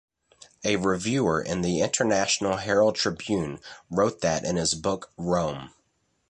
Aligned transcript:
A 0.63 0.77
reviewer 0.77 1.43
in 1.43 1.61
"The 1.61 1.81
International 1.81 2.57
Herald 2.57 2.95
Tribune" 2.95 3.59
wrote 3.91 4.21
that 4.21 4.43
in 4.43 4.55
his 4.55 4.73
book 4.73 5.11
"Roam. 5.15 5.75